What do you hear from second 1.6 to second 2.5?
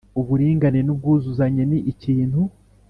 ni ikintu